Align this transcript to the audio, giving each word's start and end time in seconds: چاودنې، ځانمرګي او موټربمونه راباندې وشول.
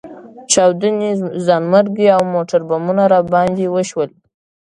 چاودنې، 0.51 1.11
ځانمرګي 1.45 2.07
او 2.15 2.23
موټربمونه 2.35 3.03
راباندې 3.13 3.67
وشول. 3.73 4.09